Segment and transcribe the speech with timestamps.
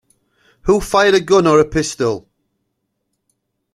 [0.63, 2.27] Who fired a gun or pistol?